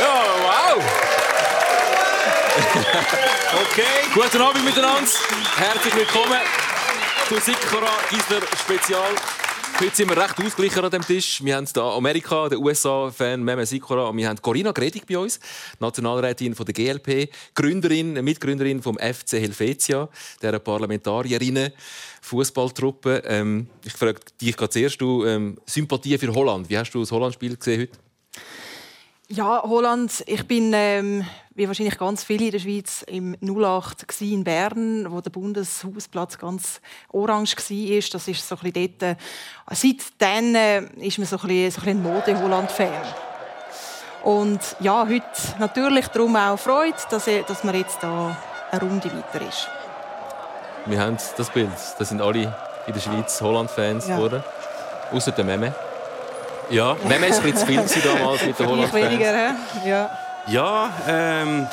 [0.00, 0.82] Ja, wow!
[3.62, 3.84] okay.
[4.14, 5.10] Guten Abend miteinander.
[5.56, 6.40] Herzlich willkommen
[7.28, 9.14] zu Sikora Gisler Spezial.
[9.80, 11.42] Heute sind wir recht ausgeglichen an dem Tisch.
[11.42, 15.40] Wir haben hier Amerika, den USA-Fan Meme Sikora und wir haben Corinna Gredig bei uns,
[15.78, 20.10] Nationalrätin von der GLP, Gründerin, Mitgründerin vom FC Helvetia,
[20.42, 21.72] der Parlamentarierinnen
[22.20, 23.22] Fußballtruppe.
[23.24, 26.68] Ähm, ich frage dich zuerst, du ähm, Sympathie für Holland.
[26.68, 27.98] Wie hast du das Holland-Spiel gesehen heute?
[29.28, 30.22] Ja, Holland.
[30.26, 31.24] Ich bin, ähm,
[31.60, 36.80] wie wahrscheinlich ganz viele in der Schweiz, im 08 in Bern, wo der Bundeshausplatz ganz
[37.12, 38.10] orange war.
[38.12, 39.02] Das ist so ein dort.
[39.02, 39.16] Äh,
[39.70, 43.02] seitdem äh, ist man so ein, bisschen, so ein, Mode-Holland-Fan.
[44.22, 45.24] Und ja, heute
[45.58, 48.36] natürlich darum auch Freude, dass, dass man jetzt da
[48.70, 49.68] eine Runde weiter ist.
[50.86, 51.68] Wir haben das Bild.
[51.98, 54.16] Das sind alle in der Schweiz Holland-Fans ja.
[54.16, 54.42] geworden.
[55.12, 55.74] Außer der Meme.
[56.70, 59.10] Ja, Meme war ein bisschen zu viel damals mit den Holland-Fans.
[59.10, 60.10] weniger, ja.
[60.46, 61.66] Ja, ähm,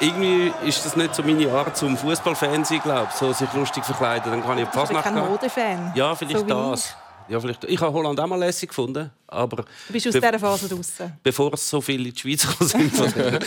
[0.00, 4.32] irgendwie ist das nicht so meine Art zum Fußballfan sein, glaube so sich lustig verkleiden,
[4.32, 5.02] dann kann ich fast nach.
[5.02, 5.92] kein Modefan.
[5.94, 6.96] Ja, vielleicht so das.
[7.28, 7.64] Ja, vielleicht.
[7.64, 9.10] Ich habe Holland auch mal lässig gefunden.
[9.26, 11.12] Aber du bist aus dieser Phase draußen.
[11.22, 13.44] Bevor es so viele in die Schweiz gekommen sind.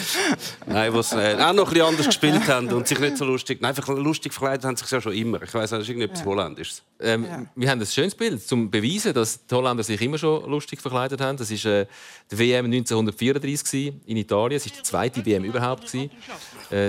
[0.65, 3.61] Nein, die äh, auch noch ein bisschen anders gespielt haben und sich nicht so lustig.
[3.61, 5.41] Nein, einfach lustig verkleidet haben sich ja schon immer.
[5.43, 6.25] Ich weiß, das ist irgendetwas ja.
[6.25, 6.81] Holländisches.
[6.99, 7.45] Ähm, ja.
[7.55, 10.81] Wir haben ein schönes Bild, um zu beweisen, dass die Holländer sich immer schon lustig
[10.81, 11.37] verkleidet haben.
[11.37, 11.85] Das war äh,
[12.31, 14.57] die WM 1934 in Italien.
[14.57, 15.93] Es war die zweite WM überhaupt.
[15.93, 16.09] Äh,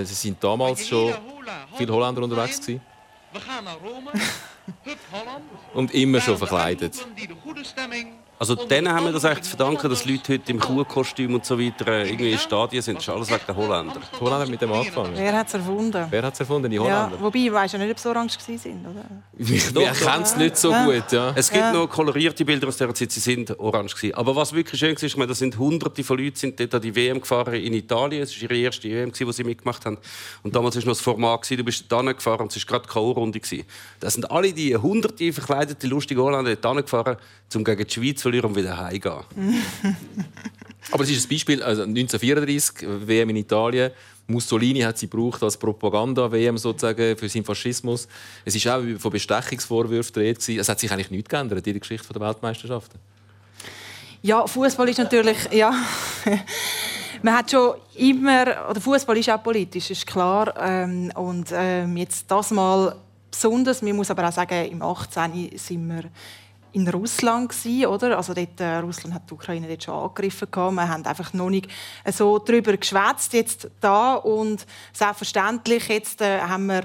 [0.04, 1.12] sie sind damals schon
[1.76, 2.60] viele Holländer unterwegs.
[2.60, 2.80] Gewesen.
[3.36, 4.12] Wir gehen nach Rome.
[5.74, 7.06] Und immer schon verkleidet.
[8.38, 11.58] Also denen haben wir das echt zu verdanken, dass Leute heute im Kuhkostüm und so
[11.58, 12.96] weiter irgendwie in Stadien sind.
[12.96, 14.00] Das ist alles wegen der Holländer.
[14.12, 15.12] Die Holländer mit dem angefangen.
[15.14, 16.06] Wer hat es erfunden?
[16.10, 16.70] Wer hat es erfunden?
[16.70, 17.12] Die Holländer.
[17.12, 19.04] Ja, wobei, ich weiß ja nicht, ob sie orange waren, oder?
[19.32, 21.32] Wir kennen es nicht so gut, ja.
[21.34, 21.72] Es gibt ja.
[21.72, 24.14] noch kolorierte Bilder aus dieser Zeit, sie sind orange gewesen.
[24.14, 26.94] Aber was wirklich schön war, ist, da sind hunderte von Leuten sind dort an die
[26.94, 28.22] WM gefahren in Italien.
[28.22, 29.96] Es war ihre erste WM, die sie mitgemacht haben.
[30.42, 33.06] Und damals war noch das Format, du bist da gefahren und es war gerade keine
[33.06, 33.40] Runde.
[34.00, 37.16] Da sind alle die hunderte verkleidete, lustige Holländer dort gefahren,
[37.54, 39.96] um gegen die Schweiz zu verlieren und wieder heimzugehen gehen.
[40.92, 43.90] Aber es ist ein Beispiel, also 1934, WM in Italien.
[44.28, 48.08] Mussolini hat sie gebraucht als Propaganda-WM sozusagen für seinen Faschismus.
[48.44, 50.48] Es ist auch von Bestechungsvorwürfen dreht.
[50.48, 52.98] Es hat sich eigentlich nichts geändert in der Geschichte der Weltmeisterschaften.
[54.22, 55.72] Ja, Fußball ist natürlich ja.
[57.22, 60.52] Man hat schon immer, oder Fußball ist auch politisch, ist klar.
[60.60, 62.96] Ähm, und ähm, jetzt das mal
[63.30, 63.82] besonders.
[63.82, 65.52] Man muss aber auch sagen, im 18.
[65.56, 66.04] sind wir
[66.76, 68.18] in Russland gewesen, oder?
[68.18, 70.74] Also dort, äh, Russland hat die Ukraine dort schon angegriffen gehabt.
[70.74, 71.68] Wir haben einfach noch nicht
[72.12, 76.82] so darüber geschwätzt jetzt da und selbstverständlich jetzt äh, haben wir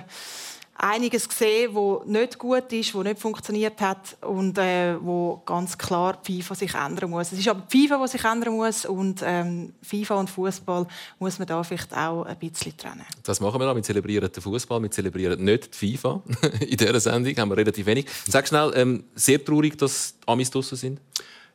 [0.81, 6.18] einiges gesehen, wo nicht gut ist, wo nicht funktioniert hat und äh, wo ganz klar
[6.28, 7.31] die FIFA sich ändern muss.
[7.31, 10.88] Es ist aber die FIFA, die sich ändern muss und ähm, FIFA und Fußball
[11.19, 13.06] muss man da vielleicht auch ein bisschen trennen.
[13.24, 13.75] Das machen wir auch.
[13.75, 16.22] Wir zelebrieren den Fußball, wir zelebrieren nicht die FIFA.
[16.62, 18.08] In dieser Sendung haben wir relativ wenig.
[18.28, 21.00] Sag schnell, ähm, sehr traurig, dass Amis draussen sind.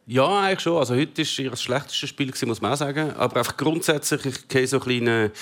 [0.09, 0.79] Ja, eigentlich schon.
[0.79, 3.13] Also heute war ihr schlechtestes Spiel, muss man auch sagen.
[3.17, 5.33] Aber einfach grundsätzlich, ich gehe so eine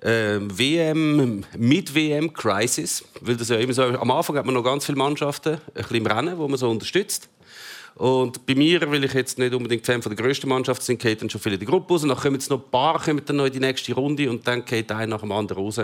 [0.00, 3.04] äh, WM, mit WM-Crisis.
[3.20, 5.96] Weil das ja immer so, am Anfang hat man noch ganz viele Mannschaften ein bisschen
[5.96, 7.28] im Rennen, wo man so unterstützt.
[7.96, 11.20] Und bei mir, weil ich jetzt nicht unbedingt Fan von der grössten Mannschaft bin, geht
[11.20, 12.00] dann schon viele in die Gruppe raus.
[12.00, 14.64] Dann kommen jetzt noch ein paar kommen dann noch in die nächste Runde und dann
[14.64, 15.80] geht einer nach dem anderen raus.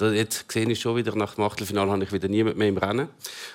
[0.00, 3.08] Jetzt sehe ich schon wieder, nach dem Achtelfinale habe ich wieder niemand mehr im Rennen.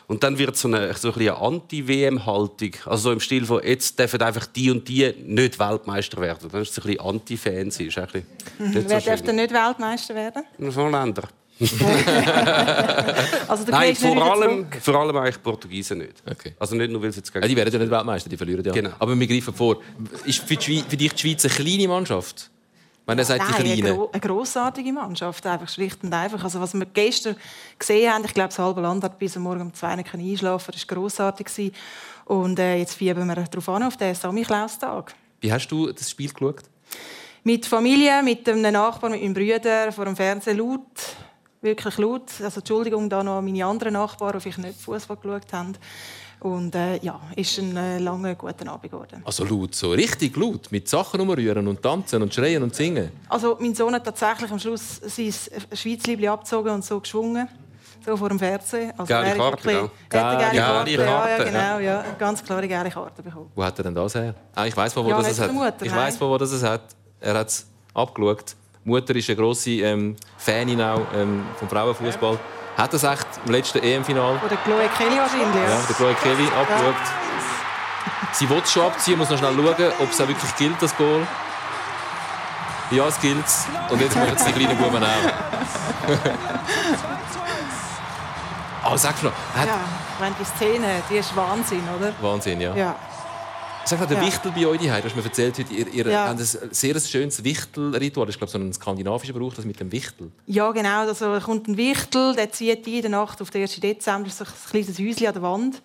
[0.07, 2.71] Und dann wird so eine, so eine Anti-WM-Haltung.
[2.85, 6.49] Also so im Stil von, jetzt dürfen einfach die und die nicht Weltmeister werden.
[6.51, 7.79] Dann ist es ein bisschen Anti-Fans.
[7.79, 8.23] Mhm.
[8.57, 10.43] Wer so darf denn nicht Weltmeister werden?
[10.71, 11.27] Von Ländern.
[13.47, 16.23] also Nein, vor allem, vor allem eigentlich Portugiesen nicht.
[16.29, 16.53] Okay.
[16.57, 17.43] Also nicht nur, weil sie jetzt gegen...
[17.43, 18.73] Ja, die werden ja nicht Weltmeister, die verlieren ja.
[18.73, 18.89] Genau.
[18.97, 19.77] Aber wir greifen vor.
[20.25, 22.49] Ist für, die, für dich die Schweiz eine kleine Mannschaft?
[23.05, 26.41] Wenn er sagt, Nein, die eine, eine grossartige Mannschaft, einfach schlicht und einfach.
[26.43, 27.35] Also was wir gestern
[27.77, 30.95] gesehen haben, ich glaube, das halbe Land hat bis morgen um zwei einschlafen das war
[30.95, 31.73] grossartig.
[32.25, 35.13] Und äh, jetzt fiebern wir darauf an, auf den Samichlaus-Tag.
[35.41, 36.63] Wie hast du das Spiel geschaut?
[37.43, 41.17] Mit Familie, mit einem Nachbarn, mit meinem Bruder, vor dem Fernsehen laut.
[41.61, 42.31] Wirklich laut.
[42.41, 45.73] Also Entschuldigung da noch meine anderen Nachbarn, die ich nicht Fußball geschaut haben.
[46.43, 49.21] Und äh, ja, ist ein äh, langer, guter Abend geworden.
[49.23, 53.11] Also laut, so richtig laut, mit Sachen umrühren und tanzen und schreien und singen?
[53.29, 55.33] Also mein Sohn hat tatsächlich am Schluss sein
[55.71, 57.47] Schweizliebli abgezogen und so geschwungen.
[58.05, 58.91] So vor dem Fernsehen.
[58.97, 59.91] Also gelbe Karte, genau.
[60.09, 60.91] Gelbe Karte.
[60.91, 61.79] Ja, ja, genau.
[61.79, 63.49] Ja, ganz klare gelbe Karte bekommen.
[63.55, 64.35] Wo hat er denn das her?
[64.53, 65.53] Ah, ich weiß, wo, wo ja, das hat.
[65.53, 66.81] Mutter, ich weiß, wo das es hat.
[67.21, 68.57] Er hat es abgeschaut.
[68.83, 72.33] Die Mutter ist eine grosse ähm, Fanin auch, ähm, vom Frauenfußball.
[72.33, 72.39] Ja.
[72.77, 74.39] Hat das echt im letzten EM-Final?
[74.43, 75.63] Oder Chloe Kelly wahrscheinlich.
[75.69, 76.95] Ja, der Chloe Kelly abgeschaut.
[78.31, 81.27] Sie will schon abziehen, muss noch schnell schauen, ob es auch wirklich gilt, das Goal.
[82.89, 83.45] Ja, es gilt.
[83.89, 85.07] Und jetzt machen es die kleinen Buben auch.
[88.83, 89.79] Aber sag noch, hat Ja,
[90.19, 92.11] wenn die Szene, die ist Wahnsinn, oder?
[92.21, 92.75] Wahnsinn, ja.
[92.75, 92.95] Ja.
[93.85, 94.25] Sag mal, der Ja.
[94.25, 96.27] Wichtel bei euch daheim, du hast mir erzählt, heute, ihr, ihr Ja.
[96.29, 98.25] habt ein sehr schönes Wichtelritual.
[98.25, 100.31] Das ist, glaube ich, so ein skandinavischer Brauch, das mit dem Wichtel.
[100.47, 101.01] Ja, genau.
[101.01, 103.81] Also, da kommt ein Wichtel, der zieht in der Nacht auf den 1.
[103.81, 105.81] Dezember so ein kleines Häuschen an der Wand.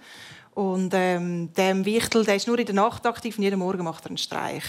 [0.55, 4.05] Und ähm, der Wichtel der ist nur in der Nacht aktiv und jeden Morgen macht
[4.05, 4.65] er einen Streich.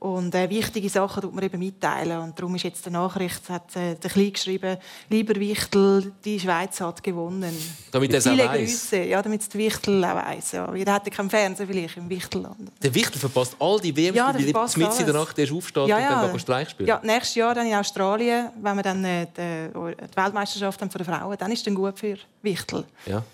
[0.00, 2.20] Und äh, wichtige Sachen tut man eben mitteilen.
[2.20, 4.76] Und darum ist jetzt der Nachricht, hat äh, der Klein geschrieben,
[5.08, 7.52] lieber Wichtel, die Schweiz hat gewonnen.
[7.90, 8.70] Damit er es auch weiss.
[8.70, 9.02] Grüße.
[9.04, 10.52] Ja, damit es der Wichtel auch weiss.
[10.52, 10.72] Ja.
[10.72, 12.70] Jeder ja keinen Fernseher vielleicht im Wichtelland.
[12.80, 15.14] Der Wichtel verpasst all die WM, Ja, verpasst mitten in der.
[15.14, 16.20] Nacht erst aufsteht Ja, und ja.
[16.22, 16.88] dann kann Streich spielen.
[16.88, 20.98] Ja, nächstes Jahr dann in Australien, wenn wir dann äh, die, die Weltmeisterschaft haben von
[21.02, 22.84] den Frauen, dann ist es gut für Wichtel.
[23.06, 23.24] Ja.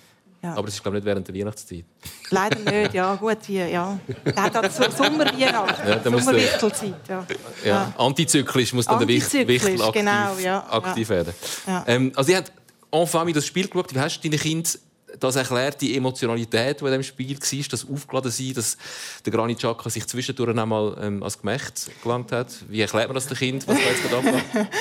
[0.45, 0.53] Ja.
[0.57, 1.85] Aber das ist, glaube ich, nicht während der Weihnachtszeit.
[2.29, 3.99] Leider nicht, ja, gut, die, ja.
[4.27, 7.27] Der hat so Sommerweihnacht, Ja, da der- Sommerwichtelzeit, ja.
[7.65, 7.95] Ja.
[7.97, 11.33] Antizyklisch muss dann der Antizyklisch, Wichtel aktiv, genau, ja, aktiv werden.
[11.67, 11.85] Ja.
[11.87, 12.53] Ähm, also, ihr habt
[12.93, 13.95] en das Spiel geschaut.
[13.95, 14.73] Wie hast du deinen Kindern
[15.19, 18.77] das erklärt, die Emotionalität, die in diesem Spiel war, das aufgeladen sein, dass
[19.25, 22.49] der Granit Xhaka sich zwischendurch einmal ähm, als Gemächt gelangt hat?
[22.69, 24.67] Wie erklärt man das dem Kind, was da jetzt gerade abgeht?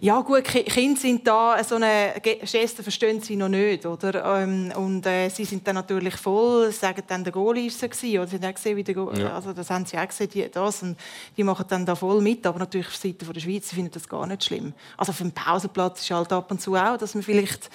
[0.00, 4.42] Ja gut, Ki- Kinder sind da, so eine Ge- Geste verstehen sie noch nicht, oder?
[4.42, 8.18] Ähm, und äh, sie sind dann natürlich voll, sagen dann, der Goalie ist oder sie
[8.18, 9.34] haben auch gesehen, wie der Goal, Ja.
[9.34, 10.96] also das haben sie auch gesehen, die, das, und
[11.36, 13.90] die machen dann da voll mit, aber natürlich auf Seite von der Schweiz, sie finden
[13.92, 14.72] das gar nicht schlimm.
[14.96, 17.68] Also auf dem Pausenplatz ist halt ab und zu auch, dass man vielleicht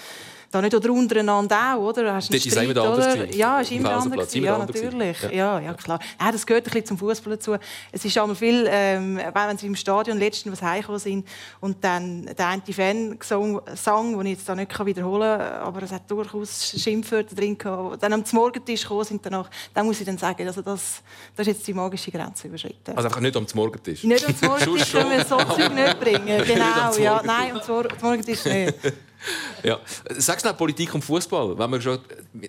[0.55, 2.13] da nicht oder untereinander auch, oder?
[2.13, 3.35] Hast einen Dort ist immer Streit, oder?
[3.35, 4.33] Ja, ist Im immer anders.
[4.33, 5.21] Ja, natürlich.
[5.23, 5.31] Ja.
[5.31, 5.99] Ja, ja, klar.
[6.19, 7.55] Ja, das gehört ein bisschen zum Fußball dazu.
[7.91, 11.27] Es ist einmal viel, ähm, wenn sie im Stadion letztens was heimgekommen sind
[11.59, 15.83] und dann der eine Fan gesungen, sang, den ich jetzt da nicht wiederholen kann, aber
[15.83, 20.05] es hat durchaus Schimpfwörter drin gehabt, dann am Morgentisch gekommen sind danach, dann muss ich
[20.05, 21.01] dann sagen, also das,
[21.35, 22.95] das ist jetzt die magische Grenze überschritten.
[22.95, 24.03] Also einfach nicht am Morgentisch.
[24.03, 26.43] nicht am Morgentisch können wir so Zeug nicht bringen.
[26.55, 27.21] Genau, ja.
[27.23, 28.73] Nein, am Morgentisch nicht.
[29.63, 29.79] Ja.
[30.17, 31.57] Sag schnell Politik und Fußball.
[31.57, 31.99] Wenn wir schon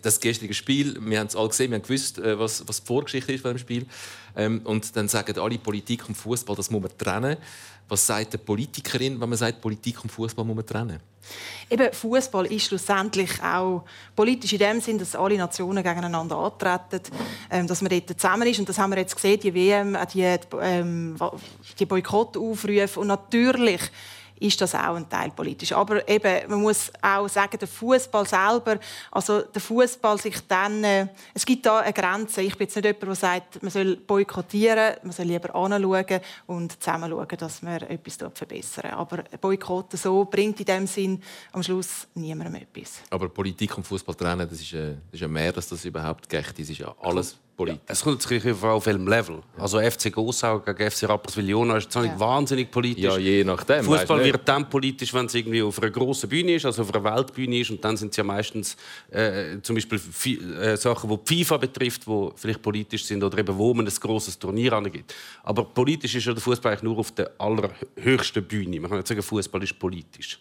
[0.03, 2.87] das gestrige Spiel, wir haben es alle gesehen, wir haben gewusst, äh, was, was die
[2.87, 3.87] Vorgeschichte ist von dem Spiel.
[4.37, 7.37] Ähm, und dann sagen alle Politik und Fußball, das muss man trennen.
[7.89, 11.01] Was sagt eine Politikerin, wenn man sagt, Politik und Fußball muss man trennen?
[11.71, 13.85] Eben, Fußball ist schlussendlich auch
[14.15, 17.01] politisch in dem Sinn, dass alle Nationen gegeneinander antreten,
[17.51, 18.59] ähm, dass man dort zusammen ist.
[18.59, 20.23] Und das haben wir jetzt gesehen, die WM, auch die,
[20.61, 21.17] ähm,
[21.79, 23.01] die Boykottaufrufe.
[23.01, 23.81] Und natürlich
[24.41, 25.73] ist das auch ein Teil politisch.
[25.73, 28.79] Aber eben, man muss auch sagen, der Fußball selber,
[29.11, 32.43] also der Fußball sich dann, äh, es gibt da eine Grenze.
[32.43, 36.83] Ich bin jetzt nicht jemand, der sagt, man soll boykottieren, man soll lieber anschauen und
[36.83, 38.91] zusammen schauen, dass man etwas verbessern.
[38.93, 41.23] Aber Boykotten so bringt in dem Sinn
[41.53, 43.03] am Schluss niemandem etwas.
[43.11, 46.59] Aber Politik und Fußball trennen, das ist, äh, ist ja mehr, dass das überhaupt geht.
[46.59, 47.81] Das ist ja alles Politik.
[47.87, 49.43] Es kommt natürlich auf auf welchem Level.
[49.57, 52.21] Also FC Gossau gegen FC Rapperswil-Jona ist jetzt auch nicht Ja.
[52.21, 53.05] wahnsinnig politisch.
[53.05, 53.83] Ja, je nachdem.
[53.85, 57.03] Fußball wird dann politisch, wenn es irgendwie auf einer grossen Bühne ist, also auf einer
[57.03, 57.71] Weltbühne ist.
[57.71, 58.77] Und dann sind es ja meistens
[59.11, 60.01] äh, zum Beispiel
[60.61, 63.95] äh, Sachen, die die FIFA betrifft, die vielleicht politisch sind oder eben wo man ein
[64.01, 65.15] grosses Turnier angeht.
[65.43, 68.81] Aber politisch ist ja der Fußball eigentlich nur auf der allerhöchsten Bühne.
[68.81, 70.39] Man kann nicht sagen, Fußball ist politisch.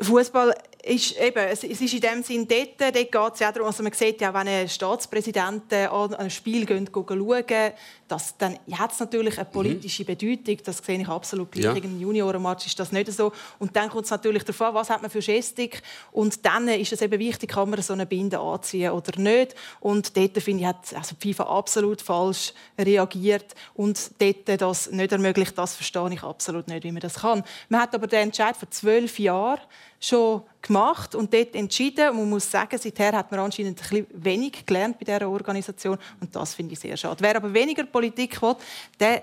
[0.00, 0.54] Fußball
[0.90, 3.82] ist eben, es es ist in dem Sinn dort, dort geht es ja darum, also
[3.82, 7.72] man sieht ja, wenn ein Staatspräsident an ein Spiel schauen,
[8.10, 11.76] dass, dann hat es natürlich eine politische Bedeutung, das sehe ich absolut gleich.
[11.76, 11.82] Ja.
[11.84, 13.32] Im Juniorenmatch ist das nicht so.
[13.58, 16.92] Und dann kommt es natürlich darauf an, was hat man für Gestik und dann ist
[16.92, 19.54] es eben wichtig, kann man so eine Binde anziehen oder nicht.
[19.78, 25.12] Und dort, finde ich, hat also die FIFA absolut falsch reagiert und dort das nicht
[25.12, 27.44] ermöglicht, das verstehe ich absolut nicht, wie man das kann.
[27.68, 29.60] Man hat aber den Entscheid vor zwölf Jahren
[30.00, 32.10] schon gemacht und dort entschieden.
[32.10, 35.98] Und man muss sagen, seither hat man anscheinend ein bisschen wenig gelernt bei dieser Organisation
[36.20, 37.18] und das finde ich sehr schade.
[37.20, 38.56] Wer aber weniger Politik will,
[38.98, 39.22] der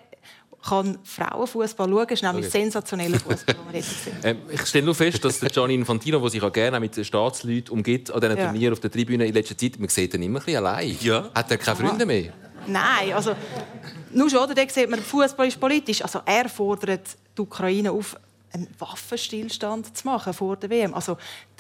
[0.68, 2.08] kann Frauenfußball schauen.
[2.08, 2.62] Das ist nämlich Okay.
[2.64, 4.18] sensationeller Fußball, den wir jetzt sehen.
[4.24, 7.06] Ähm, ich stelle nur fest, dass der Gianni Infantino, der sich auch gerne mit den
[7.06, 8.46] Staatsleuten umgeht, an diesen Ja.
[8.46, 10.98] Turnieren auf der Tribüne in letzter Zeit, man sieht ihn immer ein bisschen allein.
[11.02, 11.30] Ja.
[11.34, 12.34] Hat er keine Freunde mehr?
[12.66, 13.34] Nein, also
[14.12, 14.54] nur schon, oder?
[14.56, 16.02] Da sieht man, Fußball ist politisch.
[16.02, 17.08] Also er fordert
[17.38, 18.18] die Ukraine auf,
[18.52, 20.94] einen Waffenstillstand zu machen vor der WM.
[20.94, 21.18] Also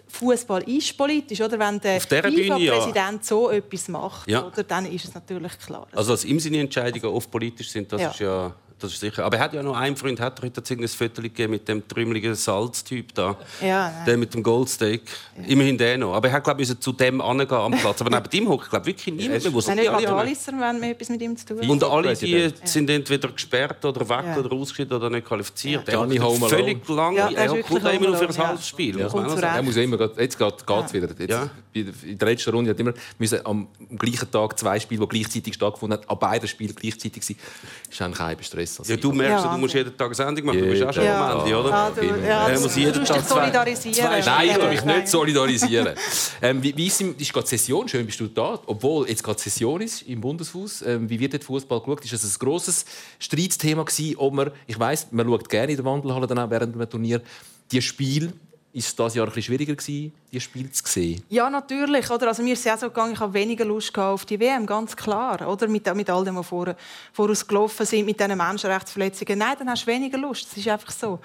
[0.09, 1.59] Fußball ist politisch, oder?
[1.59, 2.73] Wenn der Bühne, ja.
[2.73, 4.45] FIFA-Präsident so etwas macht, Ja.
[4.47, 5.87] oder, dann ist es natürlich klar.
[5.91, 8.09] Also dass ihm seine Entscheidungen oft politisch sind, das Ja.
[8.11, 9.25] ist ja das ist sicher.
[9.25, 11.87] Aber er hat ja noch einen Freund, hat er heute ein Foto gegeben mit dem
[11.87, 13.35] trümmeligen Salztyp da.
[13.61, 14.05] Ja, nein.
[14.05, 15.01] der mit dem Goldsteak.
[15.47, 16.13] Immerhin der noch.
[16.13, 18.01] Aber er hat, glaube ich, zu dem angehen am Platz.
[18.01, 19.53] Aber neben ihm hockt, glaube ich, wirklich niemand mehr.
[19.53, 21.69] Wo sind Nein, alle wenn wir etwas mit ihm zu tun haben.
[21.69, 24.37] Und alle die sind entweder gesperrt oder weg Ja.
[24.37, 25.87] oder ausgeschieden oder nicht qualifiziert.
[25.87, 25.93] Ja.
[25.93, 26.49] Er Alone.
[26.49, 27.15] völlig lang.
[27.15, 28.47] Ja, er kommt immer nur für ein ja.
[28.47, 28.99] halbes Spiel.
[28.99, 29.09] Ja.
[29.09, 29.41] muss.
[29.41, 31.07] Er muss immer, jetzt geht es wieder.
[31.17, 31.49] Jetzt, Ja.
[31.81, 33.67] In der letzten Runde hat immer müssen am
[33.97, 37.37] gleichen Tag zwei Spiele, die gleichzeitig stattgefunden haben, an beiden Spielen gleichzeitig sein.
[37.85, 38.81] Das ist eigentlich kein Stress.
[38.85, 40.59] Ja, du merkst, ja, du musst jeden Tag eine Sendung machen.
[40.59, 41.31] Du bist auch schon ja.
[41.31, 41.69] am Ende, oder?
[41.69, 43.93] Ja, du, ja, du, musst jeden Tag zwei, solidarisieren.
[43.95, 45.95] Zwei Nein, ich tue mich nicht solidarisieren.
[46.41, 47.87] ähm, wie, wie ist, ist gerade Session?
[47.87, 48.59] Schön bist du da.
[48.65, 50.81] Obwohl jetzt gerade Session ist im Bundeshaus.
[50.81, 52.03] Ähm, wie wird der Fußball geschaut?
[52.03, 52.85] Ist das ein grosses
[53.19, 56.75] Streitsthema gewesen, ob man, ich weiss, man schaut gerne in der Wandelhalle dann auch während
[56.75, 57.21] einem Turnier,
[57.71, 58.33] die Spiele
[58.73, 61.23] ist dieses Jahr ein schwieriger gewesen, die Spiele zu sehen?
[61.29, 62.09] Ja, natürlich.
[62.09, 62.27] Oder?
[62.27, 64.95] Also mir ist es auch so gegangen, ich habe weniger Lust auf die WM, ganz
[64.95, 65.47] klar.
[65.47, 65.67] Oder?
[65.67, 66.75] Mit, mit all dem, was vor,
[67.13, 67.45] voraus
[67.79, 69.39] sind, mit diesen Menschenrechtsverletzungen.
[69.39, 70.47] Nein, dann hast du weniger Lust.
[70.49, 71.19] Das ist einfach so.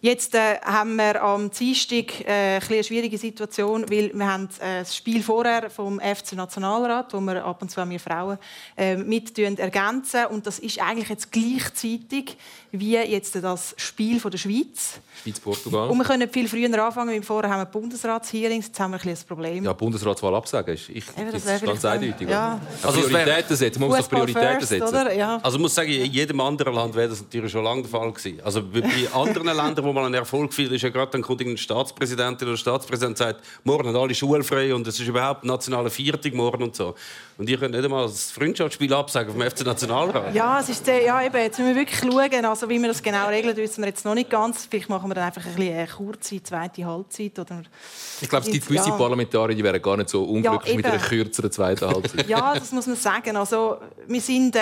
[0.00, 4.94] Jetzt äh, haben wir am Dienstag äh, eine schwierige Situation, weil wir haben äh, das
[4.94, 8.38] Spiel vorher vom FC Nationalrat, wo wir ab und zu wir Frauen
[8.76, 12.36] äh, mit ergänzen und das ist eigentlich jetzt gleichzeitig
[12.70, 15.00] wie jetzt das Spiel von der Schweiz.
[15.22, 15.88] Schweiz-Portugal.
[15.88, 19.08] Und wir können viel früher anfangen, weil vorher haben wir Bundesratshearings, jetzt haben wir ein,
[19.08, 19.64] ein Problem.
[19.64, 22.28] Ja, Bundesratswahl absagen ist, ich, das, ist ganz eindeutig.
[22.28, 22.60] Ja.
[22.82, 24.88] Also Prioritäten setzen, man muss doch Prioritäten first, setzen.
[24.88, 25.14] Oder?
[25.14, 25.40] Ja.
[25.42, 28.12] Also ich muss sagen, in jedem anderen Land wäre das natürlich schon lange der Fall
[28.12, 28.40] gewesen.
[28.44, 31.56] Also bei anderen Ländern, wo man einen Erfolg feiert, ist ja gerade dann kommt ein
[31.56, 36.62] Staatspräsidentin oder Staatspräsident sagt, morgen sind alle schulfrei und es ist überhaupt nationale Viertig morgen
[36.62, 36.94] und so.
[37.38, 40.34] Und ihr könnt nicht einmal das Freundschaftsspiel absagen vom FC Nationalrat.
[40.34, 43.28] Ja, es ist, ja eben, jetzt müssen wir wirklich schauen, also wie wir das genau
[43.28, 44.66] regeln, wissen wir jetzt noch nicht ganz.
[44.66, 47.38] Vielleicht machen wir dann einfach ein bisschen eine kurze zweite Halbzeit.
[47.38, 47.62] Oder
[48.20, 48.96] ich glaube, es gibt gewisse ja.
[48.96, 52.26] Parlamentarier, die wären gar nicht so unglücklich ja, mit einer kürzeren zweiten Halbzeit.
[52.28, 53.36] ja, das muss man sagen.
[53.36, 54.60] Also, wir sind äh,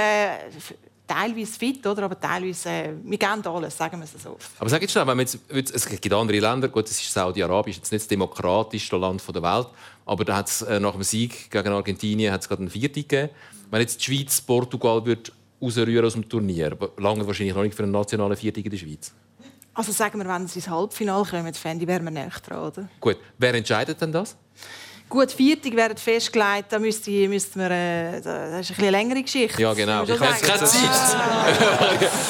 [1.06, 2.04] teilweise fit, oder?
[2.04, 4.36] aber teilweise, äh, wir geben alles, sagen wir es so.
[4.58, 7.92] Aber sag jetzt schnell, wenn jetzt, es gibt andere Länder, gut, es ist Saudi-Arabien, jetzt
[7.92, 9.68] nicht das demokratischste Land der Welt,
[10.04, 13.30] aber da hat es äh, nach dem Sieg gegen Argentinien hat's gerade einen Viertel gegeben.
[13.70, 17.82] Wenn jetzt die Schweiz Portugal wird rausrühren aus dem Turnier, lange wahrscheinlich noch nicht für
[17.82, 19.12] einen nationalen Viertel in der Schweiz.
[19.74, 22.88] Also sagen wir, wenn sie ins Halbfinale kommen, fände ich, wären wir näher dran, oder?
[22.98, 24.36] Gut, wer entscheidet denn das?
[25.08, 29.62] Gut, Viertig werden festgelegt, da müsste, müsste man, äh, das ist eine längere Geschichte.
[29.62, 30.02] Ja, genau.
[30.02, 30.70] Ich habe keine Zeit.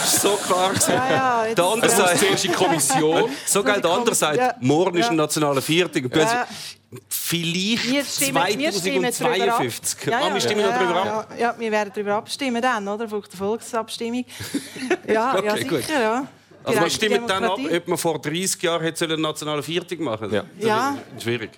[0.04, 3.30] so klar Ja, ja, der andere sagt, zuerst die Kommission.
[3.46, 4.54] So geil, der andere sagt, ja.
[4.60, 6.14] morgen ist ein nationaler Viertig.
[6.14, 6.46] Ja.
[7.08, 10.06] Vielleicht stimmen, 2052.
[10.06, 11.34] Ja, ja, wir stimmen ja, noch darüber ab.
[11.38, 13.04] Ja, wir werden darüber abstimmen dann, oder?
[13.04, 14.24] Auf der Volksabstimmung.
[15.08, 15.88] ja, okay, ja, sicher, gut.
[15.88, 16.28] ja.
[16.62, 20.44] Also wir stimmen dann ab, ob man vor 30 Jahren einen nationalen Viertig machen Ja.
[20.58, 20.98] ja.
[21.18, 21.50] Schwierig.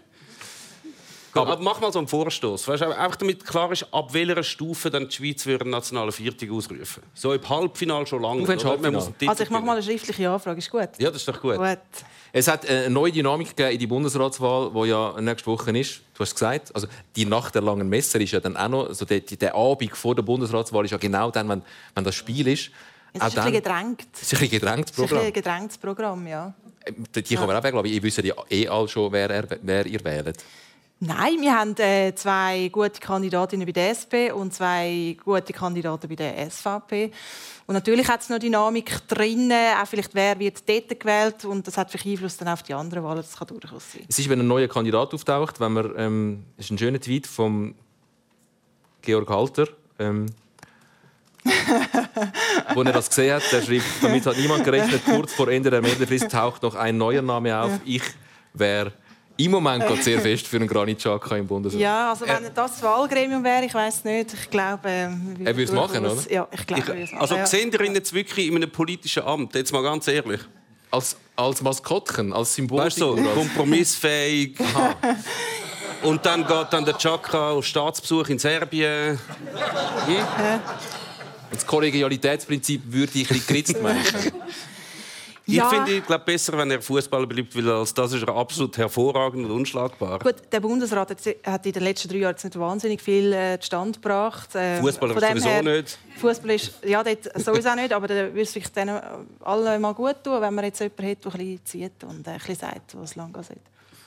[1.40, 2.68] Aber, aber mach mal so einen Vorstoß.
[2.68, 6.50] Weißt, einfach damit klar ist, ab welcher Stufe dann die Schweiz für einen nationalen Viertig
[6.50, 7.02] ausrufen.
[7.14, 8.49] So im Halbfinale schon lange.
[8.49, 10.90] Also ich mache mal eine schriftliche Anfrage, ist gut?
[10.99, 11.57] Ja, das ist doch gut.
[11.57, 11.78] gut.
[12.33, 16.02] Es hat eine neue Dynamik gegeben in die Bundesratswahl, die ja nächste Woche ist.
[16.14, 19.04] Du hast gesagt, also die Nacht der langen Messer ist ja dann auch noch, also
[19.04, 21.62] der, der Abend vor der Bundesratswahl ist ja genau dann, wenn,
[21.95, 22.71] wenn das Spiel ist.
[23.12, 24.07] Es ist ein bisschen gedrängt.
[24.12, 25.18] Es ist ein gedrängtes Programm.
[25.18, 26.54] Es ist ein gedrängtes Programm, ja.
[26.85, 27.95] Äh, die kann man auch glaube ich.
[27.95, 30.45] Ihr wisst ja eh alle schon, wer, wer ihr wählt.
[31.00, 36.16] Nein, wir haben äh, zwei gute Kandidatinnen bei der SP und zwei gute Kandidaten bei
[36.16, 37.12] der SVP.
[37.66, 41.44] Und natürlich hat es noch Dynamik drin, auch vielleicht wer wird dort gewählt?
[41.44, 44.06] Und das hat vielleicht Einfluss dann auf die anderen Wahlen, das kann durchaus sein.
[44.08, 47.28] Es ist, wenn ein neuer Kandidat auftaucht, wenn man, ähm, das ist ein schöner Tweet
[47.28, 47.76] von
[49.02, 49.68] Georg Halter,
[50.00, 50.26] ähm,
[52.74, 55.80] wo er das gesehen hat, der schrieb, damit hat niemand gerechnet, kurz vor Ende der
[55.80, 58.02] Meldefrist taucht noch ein neuer Name auf, ich
[58.52, 58.92] wäre
[59.38, 61.80] im Moment geht sehr fest für einen Granit Xhaka im Bundesrat.
[61.80, 64.80] Ja, also wenn das das Wahlgremium wäre, ich weiß nicht, ich glaube...
[64.88, 66.16] Ähm, er würde es machen, oder?
[66.28, 67.47] Ja, ich glaube, ich, Also ja.
[67.47, 70.40] sehen Sie ihn jetzt wirklich in einem politischen Amt, jetzt mal ganz ehrlich?
[70.90, 72.80] Als, als Maskottchen, als Symbol?
[72.80, 74.57] Weißt du, so, kompromissfähig.
[76.02, 79.18] Und dann geht dann der Chaka auf Staatsbesuch in Serbien.
[80.07, 80.61] Hm?
[81.50, 84.04] Das Kollegialitätsprinzip würde ich ein bisschen geritzt meinen.
[85.48, 85.64] Ja.
[85.64, 88.76] Ich finde, ich glaube, besser, wenn er Fußballer bleibt, weil als das ist er absolut
[88.76, 90.18] hervorragend und unschlagbar.
[90.18, 91.10] Gut, der Bundesrat
[91.46, 94.54] hat in den letzten drei Jahren nicht wahnsinnig viel äh, Stand gebracht.
[94.54, 95.98] Äh, Fußballer sowieso her, nicht.
[96.18, 99.00] Fußball ist ja dort sowieso nicht, aber da würde es sich denen
[99.40, 102.30] allen mal gut tun, wenn man jetzt jemanden hat, der ein bisschen zieht und äh,
[102.30, 103.46] ein bisschen sagt, was lang geht.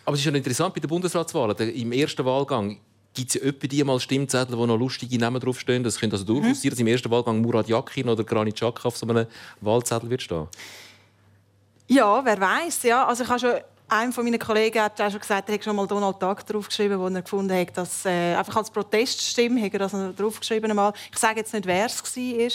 [0.05, 1.57] Aber es ist schon interessant bei den Bundesratswahlen.
[1.57, 2.77] Im ersten Wahlgang
[3.15, 5.83] gibt es ja etwa die mal Stimmzettel, wo noch lustige Namen draufstehen.
[5.83, 6.53] Das könnte also durchaus mhm.
[6.53, 9.25] sein, dass im ersten Wahlgang Murat Yakin oder Granit Xhaka auf so einem
[9.59, 10.47] Wahlzettel wird stehen.
[11.87, 12.83] Ja, wer weiß.
[12.83, 13.05] Ja.
[13.05, 13.53] Also ich habe schon
[13.91, 17.07] einem von meinen Kollegen hat schon gesagt, er hat schon mal Donald Duck draufgeschrieben, wo
[17.07, 20.79] er gefunden hat, dass äh, einfach als Proteststimme hat er das draufgeschrieben
[21.11, 22.51] Ich sage jetzt nicht, wer es war,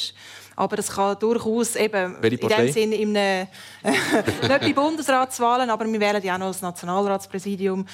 [0.57, 3.47] Aber es kann durchaus eben in dem Sinne in einem,
[3.85, 7.87] nicht bei Bundesratswahlen, aber wir wählen ja auch noch das Nationalratspräsidium,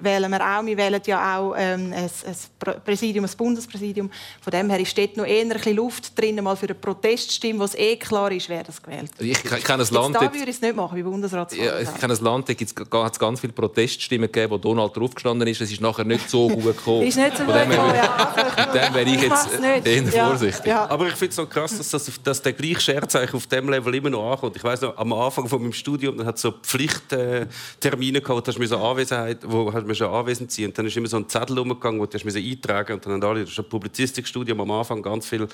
[0.00, 0.66] wählen wir auch.
[0.66, 4.10] Wir wählen ja auch ähm, ein, ein Präsidium, ein Bundespräsidium.
[4.40, 7.60] Von dem her ist dort noch eher ein bisschen Luft drin, mal für eine Proteststimme,
[7.60, 9.12] wo es eh klar ist, wer das gewählt.
[9.20, 11.64] Ich, ich kenne ein Land, da würde ich es nicht machen, wie Bundesratswahlen.
[11.64, 15.46] Ja, ich kenne ein Land, da hat es ganz viele Proteststimmen gegeben, wo Donald draufgestanden
[15.46, 15.60] ist.
[15.60, 17.02] Es ist nachher nicht so gut gekommen.
[17.02, 18.34] ist nicht so gut gekommen, ja.
[18.58, 20.66] Also, dem wäre ich jetzt eher vorsichtig.
[20.66, 20.88] Ja.
[20.90, 23.94] Aber ich finde es noch krass, dass, das, dass der gleiche Scherz auf dem Level
[23.94, 24.56] immer noch ankommt.
[24.56, 28.52] Ich weiß noch, am Anfang von meinem Studium, dann hat es so Pflichttermine gehabt, da
[28.52, 31.28] hast du Anwesenheit, wo hast du schon anwesend sein und dann ist immer so ein
[31.28, 34.70] Zettel umgegangen, wo du hast eintragen und dann haben alle, das ist ein Publizistikstudium am
[34.70, 35.48] Anfang ganz viele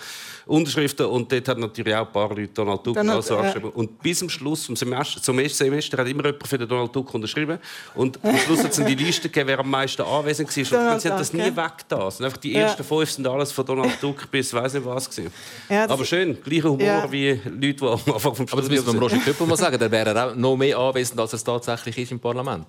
[0.46, 3.54] Unterschriften und dort hat natürlich auch ein paar Leute Donald Duck also ja.
[3.74, 6.94] Und bis zum Schluss, zum Semester, zum ersten Semester, hat immer jemand für den Donald
[6.94, 7.58] Duck unterschrieben
[7.94, 10.94] und am Schluss hat es die Liste gegeben, wer am meisten anwesend war.
[10.94, 12.06] Und sie haben das nie weg da.
[12.06, 12.88] Einfach die ersten ja.
[12.88, 15.10] fünf sind alles von Donald Duck bis weiß nicht was
[15.68, 17.10] Ja, Aber schön, gleicher Humor ja.
[17.10, 19.78] wie Leute, die am Anfang vom Studium Aber das müssen wir Roger Köppel mal sagen,
[19.78, 22.66] der wäre auch noch mehr anwesend, als es tatsächlich ist im Parlament.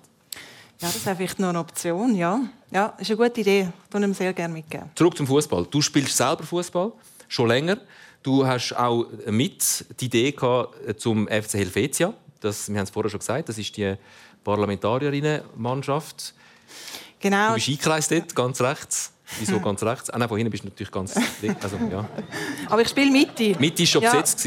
[0.80, 2.40] Ja, das wäre vielleicht noch eine Option, ja.
[2.70, 3.68] Ja, ist eine gute Idee.
[3.88, 4.90] Das würde ich sehr gerne mitgeben.
[4.94, 5.66] Zurück zum Fußball.
[5.70, 6.92] Du spielst selber Fußball
[7.28, 7.78] schon länger.
[8.22, 12.12] Du hast auch mit die Idee gehabt zum FC Helvetia.
[12.40, 13.94] Das, wir haben es vorher schon gesagt, das ist die
[14.44, 16.34] Parlamentarierinnenmannschaft.
[17.20, 17.48] Genau.
[17.48, 19.12] Du bist eingekreist dort, ganz rechts.
[19.38, 20.10] Wieso ganz rechts?
[20.10, 21.14] Ah, nein, von hinten bist du natürlich ganz
[21.60, 22.08] also, ja.
[22.68, 23.56] Aber ich spiele Mitte.
[23.58, 24.10] Mitte war schon ja.
[24.10, 24.46] besetzt.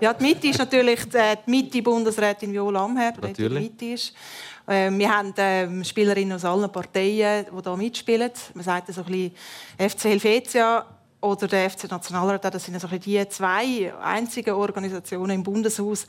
[0.00, 4.14] Ja, die Mitte ist natürlich die Mitte-Bundesrätin Viola Amherd, die die Mitte ist.
[4.66, 8.30] Ähm, wir haben ähm, Spielerinnen aus allen Parteien, die hier mitspielen.
[8.54, 9.32] Man sagt so ein bisschen
[9.78, 10.86] FC Helvetia
[11.24, 12.44] oder der FC Nationalrat.
[12.44, 16.06] Das sind so ein bisschen die zwei einzigen Organisationen im Bundeshaus,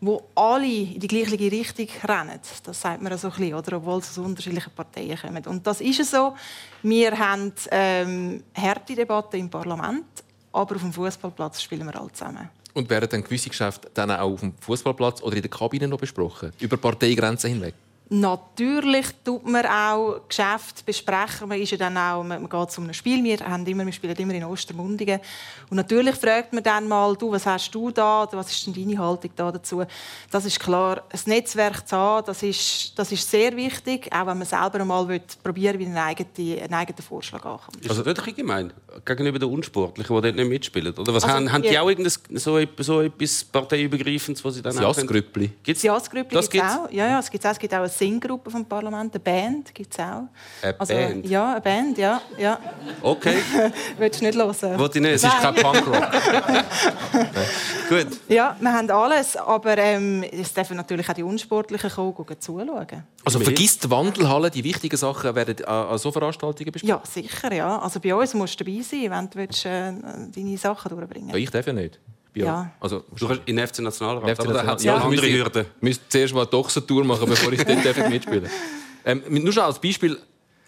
[0.00, 2.38] wo alle in die gleiche Richtung rennen.
[2.62, 3.78] Das sagt man so ein bisschen, oder?
[3.78, 5.44] obwohl sie aus unterschiedlichen Parteien kommen.
[5.46, 6.34] Und das ist so.
[6.82, 10.04] Wir haben ähm, harte Debatten im Parlament,
[10.52, 12.50] aber auf dem Fußballplatz spielen wir alle zusammen.
[12.74, 15.98] Und werden dann gewisse Geschäfte dann auch auf dem Fußballplatz oder in der Kabine noch
[15.98, 16.52] besprochen?
[16.60, 17.74] Über Parteigrenzen hinweg?
[18.10, 21.46] Natürlich tut man auch Geschäfte besprechen.
[21.46, 23.22] Man, ist ja dann auch, man geht zu einem Spiel.
[23.22, 25.20] Wir, haben immer, wir spielen immer in Ostermundigen.
[25.68, 28.26] Und natürlich fragt man dann mal, du, was hast du da?
[28.32, 29.84] Was ist denn deine Haltung da dazu?
[30.30, 31.02] Das ist klar.
[31.10, 35.20] Ein Netzwerk zu haben, das ist, das ist sehr wichtig, auch wenn man selber mal
[35.42, 37.88] probieren will, einen eigenen, einen eigenen Vorschlag ankommt.
[37.88, 38.72] Also das ist gemein
[39.04, 40.94] gegenüber den Unsportlichen, die dort nicht mitspielen?
[40.94, 41.90] Oder was, also, haben, haben die auch
[42.34, 44.96] so, so etwas parteiübergreifendes, was sie dann das.
[44.96, 46.40] Gibt es Jasgrüppli?
[46.40, 46.90] Gibt's auch?
[46.90, 49.98] Ja, ja, es gibt auch, es gibt auch Singgruppe vom Parlament, eine Band gibt es
[49.98, 50.28] auch.
[50.62, 51.26] Eine also, Band?
[51.26, 52.20] Ja, eine Band, ja.
[52.38, 52.58] ja.
[53.02, 53.38] Okay.
[53.98, 54.78] Willst du nicht hören?
[54.78, 56.08] Wollte ich nicht, es ist kein Punkrock.
[57.88, 58.06] Gut.
[58.28, 63.04] Ja, wir haben alles, aber ähm, es dürfen natürlich auch die Unsportlichen kommen, zuschauen.
[63.24, 66.88] Also vergisst die Wandelhalle, die wichtigen Sachen werden an so Veranstaltungen besprochen?
[66.88, 67.78] Ja, sicher, ja.
[67.78, 69.92] Also bei uns musst du dabei sein, wenn du willst, äh,
[70.34, 71.38] deine Sachen durchbringen willst.
[71.38, 71.98] Ja, ich darf ja nicht.
[72.46, 72.72] Ja.
[72.80, 75.66] Also, du kannst in FC Nationalrat, FC aber da hat es ja, andere Hürden.
[75.76, 78.48] Ich müsste zuerst mal eine Doxentour machen, bevor ich dort mitspielen
[79.04, 80.18] ähm, Nur schon als Beispiel,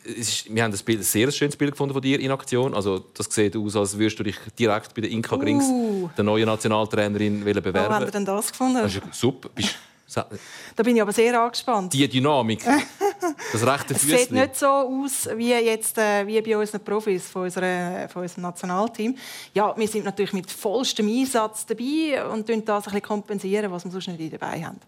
[0.05, 2.75] ist, wir haben ein, Bild, ein sehr schönes Bild gefunden von dir in Aktion.
[2.75, 6.11] Also, das sieht aus, als würdest du dich direkt bei der Inka Grings, uh.
[6.17, 7.75] der neuen Nationaltrainerin, bewerben.
[7.75, 8.83] Wo haben wir denn das gefunden?
[8.83, 9.51] Das ist super.
[10.15, 11.93] Da bin ich aber sehr angespannt.
[11.93, 12.65] Die Dynamik,
[13.53, 14.15] das rechte Füßchen.
[14.15, 18.23] Es sieht nicht so aus wie, jetzt, äh, wie bei unseren Profis von, unserer, von
[18.23, 19.17] unserem Nationalteam.
[19.55, 23.91] Ja, wir sind natürlich mit vollstem Einsatz dabei und das ein bisschen kompensieren, was wir
[23.91, 24.81] sonst nicht dabei haben.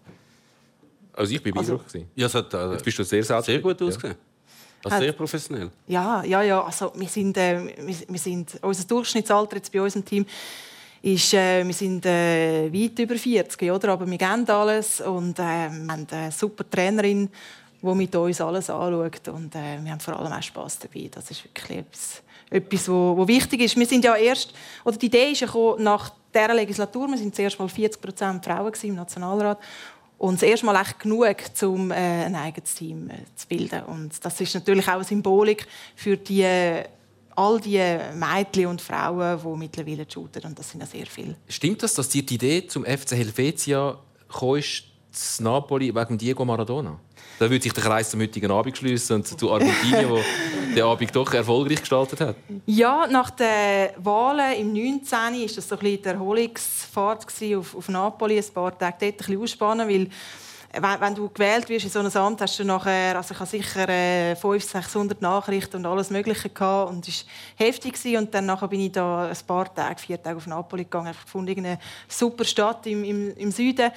[1.13, 2.07] Also ich bin also, beeindruckt.
[2.15, 4.15] Ja, es hat, äh, Jetzt bist du sehr, sehr gut ausgesehen.
[4.15, 4.91] Ja.
[4.91, 5.69] Also sehr professionell.
[5.87, 6.61] Ja, ja, ja.
[6.63, 10.25] Also wir sind, äh, wir, wir sind unser Durchschnittsalter jetzt bei unserem Team
[11.03, 13.89] ist, äh, wir sind äh, weit über 40, oder?
[13.89, 17.29] aber wir kennen alles und äh, wir haben eine super Trainerin,
[17.83, 21.09] die mit uns alles anschaut und äh, wir haben vor allem auch Spass dabei.
[21.11, 23.77] Das ist wirklich etwas, etwas wo, wo wichtig ist.
[23.77, 24.53] Wir sind ja erst,
[24.85, 28.95] oder die Idee ist ja nach dieser Legislatur, wir sind zuerst mal 40% Frauen im
[28.95, 29.59] Nationalrat
[30.17, 33.83] und das erste Mal echt genug, um äh, ein eigenes Team äh, zu bilden.
[33.83, 36.83] Und das ist natürlich auch eine Symbolik für die
[37.35, 37.81] all die
[38.13, 40.43] Mädchen und Frauen, die mittlerweile shooten.
[40.43, 41.35] Und das sind ja sehr viele.
[41.47, 43.97] Stimmt das, dass dir die Idee zum FC Helvetia
[44.29, 44.61] kam,
[45.13, 46.99] zu Napoli wegen Diego Maradona?
[47.39, 50.19] Da würde sich der Kreis zum heutigen Abend schließen und zu Argentinien, wo
[50.75, 52.35] der Abend doch erfolgreich gestaltet hat.
[52.65, 55.11] Ja, nach den Wahlen im 19.
[55.11, 57.25] war das so ein bisschen die Erholungsfahrt
[57.57, 60.09] auf, auf Napoli, ein paar Tage dort ein bisschen ausspannen, weil
[60.73, 63.49] wenn, wenn, du gewählt wirst in so einem Amt, hast du nachher, also ich habe
[63.49, 67.25] sicher äh, 500, 600 Nachrichten und alles Mögliche gehabt und es
[67.57, 68.17] war heftig gewesen.
[68.17, 71.31] und dann nachher bin ich da ein paar Tage, vier Tage auf Napoli gegangen, ich
[71.31, 73.91] fand eine super Stadt im, im, im Süden.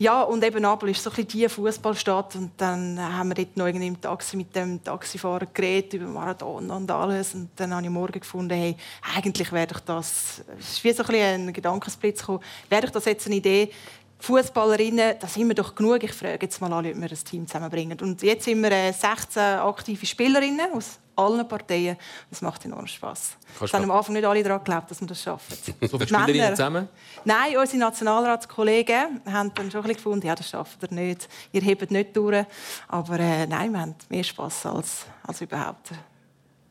[0.00, 3.56] Ja, und eben Napoli ist so ein bisschen die Fußballstadt und dann haben wir dort
[3.56, 7.90] noch im Taxi mit dem Taxifahrer geredet über Maradona und alles und dann habe ich
[7.90, 8.76] morgen gefunden, hey,
[9.16, 12.92] eigentlich wäre doch das, es ist wie so ein, bisschen ein Gedankensblitz gekommen, wäre doch
[12.92, 13.72] das jetzt eine Idee,
[14.20, 16.02] Fußballerinnen, da sind wir doch genug.
[16.02, 18.00] Ich frage jetzt mal alle, ob wir ein Team zusammenbringen.
[18.00, 21.96] Und jetzt sind wir 16 äh, aktive Spielerinnen aus allen Parteien.
[22.30, 23.36] Das macht enorm Spass.
[23.60, 25.56] Es haben am Anfang nicht alle daran geglaubt, dass wir das schaffen.
[25.80, 26.88] So viele Spielerinnen zusammen?
[27.24, 31.28] Nein, unsere Nationalratskollegen haben dann schon ein gefunden, ja, das schafft ihr nicht.
[31.52, 32.44] Ihr hebt nicht durch.
[32.86, 35.90] Aber äh, nein, wir haben mehr Spass als, als überhaupt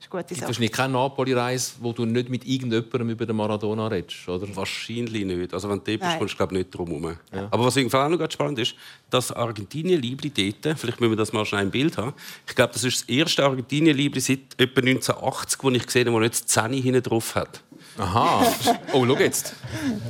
[0.08, 0.48] ist gute Sache.
[0.48, 4.48] wahrscheinlich keine Napoli-Reise, wo du nicht mit irgendjemandem über den Maradona redest, oder?
[4.56, 5.54] Wahrscheinlich nicht.
[5.54, 7.18] Also wenn du bist, kommst du glaube nicht drum herum.
[7.34, 7.48] Ja.
[7.52, 8.76] Aber was auch noch ganz spannend ist,
[9.10, 12.14] dass Argentinien-Liebli dort, vielleicht müssen wir das mal schnell im Bild haben,
[12.48, 16.40] ich glaube, das ist das erste Argentinien-Liebli seit etwa 1980, das ich gesehen habe, das
[16.42, 17.64] nicht 10 hinten drauf hat.
[17.98, 18.46] Aha.
[18.94, 19.54] Oh, schau jetzt.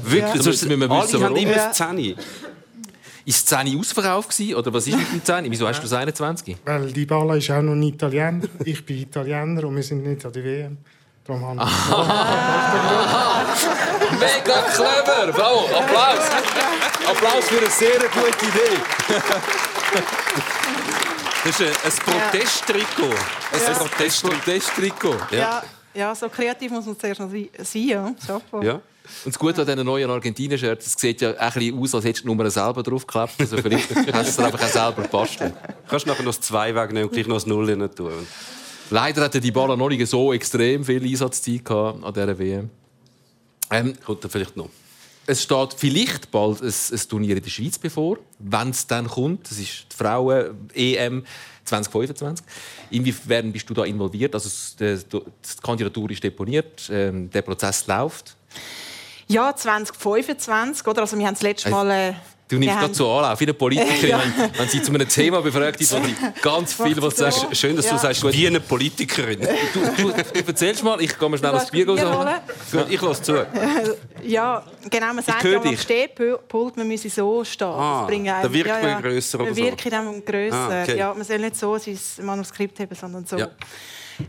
[0.03, 0.41] Wirklich, ja.
[0.41, 2.15] sonst müssen wir wissen, Alle haben immer das 10.
[3.27, 5.51] Ist das 10 ausverkauft gewesen, oder was ist mit dem 10?
[5.51, 6.55] Wieso hast du das 21?
[6.63, 8.47] Weil die Balla ist auch noch ein Italiener.
[8.63, 10.77] Ich bin Italiener und wir sind nicht an der WM.
[11.25, 11.57] Darum haben
[14.17, 15.33] Mega clever!
[15.33, 16.25] Bravo, Applaus!
[17.05, 18.77] Applaus für eine sehr gute Idee.
[21.43, 23.15] Das ist ein Protesttrikot.
[23.51, 23.73] Ein ja.
[23.73, 25.17] Protesttrikot.
[25.31, 25.63] Ja.
[25.97, 26.15] Ja.
[26.15, 27.49] So kreativ muss man zuerst noch sein.
[27.87, 28.13] Ja.
[28.61, 28.81] ja.
[29.23, 32.23] Und das Gute an diesen neuen Argentinien-Shirts, es sieht ja ein bisschen aus, als hättest
[32.23, 33.39] du die Nummer selber draufgeklebt.
[33.39, 35.53] Also vielleicht hast du es einfach auch selber basteln.
[35.87, 38.11] Kannst du nachher noch das 2 wegnehmen und gleich noch das 0 rein tun.
[38.89, 42.69] Leider hatte die Ball noch nicht so extrem viel Einsatzzeit an dieser WM.
[43.71, 44.69] Ähm, Kommt dann vielleicht noch.
[45.27, 49.49] Es steht vielleicht bald ein, ein Turnier in der Schweiz bevor, wenn es dann kommt.
[49.49, 51.25] Das ist die Frauen-EM
[51.65, 52.45] 2025.
[52.91, 54.33] Inwiefern bist du da involviert?
[54.33, 58.37] Also die, die Kandidatur ist deponiert, ähm, der Prozess läuft.
[59.27, 61.01] Ja, 2025, oder?
[61.01, 61.91] Also wir haben das letzte Mal...
[61.91, 62.13] Äh,
[62.47, 64.21] Du nimmst gerade so Anlauf, wie eine Politikerin, ja.
[64.37, 65.95] wenn, wenn sie zu einem Thema befragt ist,
[66.41, 67.55] ganz viel was sagt.
[67.57, 67.93] Schön, dass ja.
[67.93, 69.39] du sagst, wie eine Politikerin.
[69.73, 72.87] Du, du, du erzählst mal, ich gehe mal schnell das Bier holen.
[72.89, 73.47] ich lasse zu.
[74.23, 77.67] Ja, genau, man sagt ja am Stehpult, man müsse so stehen.
[77.67, 79.55] Ah, da wirkt man ja, grösser oder so.
[79.55, 80.69] wirkt dann grösser.
[80.69, 80.97] Ah, okay.
[80.97, 83.37] ja, man soll nicht so sein Manuskript haben, sondern so.
[83.37, 83.49] Ja.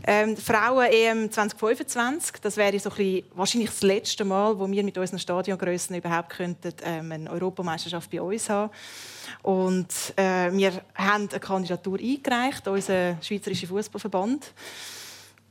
[0.05, 4.97] Ähm, Frauen-EM 2025, das wäre so ein bisschen, wahrscheinlich das letzte Mal, wo wir mit
[4.97, 8.71] unseren Stadiongrössen überhaupt könnten, ähm, eine Europameisterschaft bei uns haben
[9.41, 14.53] und äh, wir haben eine Kandidatur eingereicht, unser Schweizerischer Fußballverband.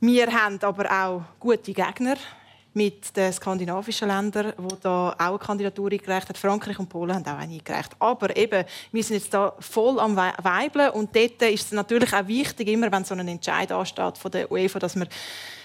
[0.01, 2.15] Wir haben aber auch gute Gegner
[2.73, 6.37] mit den skandinavischen Ländern, die da auch eine Kandidatur eingereicht haben.
[6.37, 7.95] Frankreich und Polen haben auch eine eingereicht.
[7.99, 12.27] Aber eben, wir sind jetzt da voll am Weibeln und dort ist es natürlich auch
[12.27, 15.09] wichtig, immer wenn so ein Entscheid ansteht von der UEFA, dass man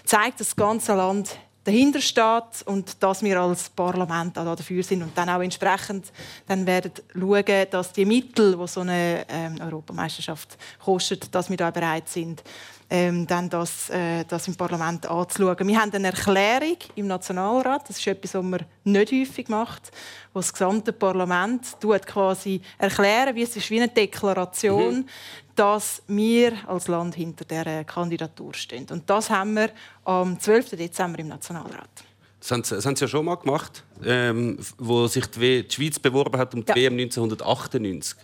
[0.04, 5.02] zeigt, dass das ganze Land dahinter steht und dass wir als Parlament auch dafür sind
[5.02, 6.12] und dann auch entsprechend
[6.46, 11.70] dann werden schauen, dass die Mittel, die so eine ähm, Europameisterschaft kostet, dass wir da
[11.70, 12.42] bereit sind,
[12.90, 15.66] ähm, dann das, äh, das im Parlament anzuschauen.
[15.66, 19.90] Wir haben eine Erklärung im Nationalrat, das ist etwas, was man nicht häufig macht,
[20.32, 25.06] wo das gesamte Parlament tut quasi erklären, wie es ist wie eine Deklaration, mhm.
[25.54, 28.86] dass wir als Land hinter der Kandidatur stehen.
[28.90, 29.70] Und das haben wir
[30.04, 30.70] am 12.
[30.70, 32.04] Dezember im Nationalrat.
[32.40, 35.74] Das haben, Sie, das haben Sie ja schon mal gemacht, ähm, wo sich die, die
[35.74, 36.76] Schweiz beworben hat um die ja.
[36.76, 38.18] WM 1998.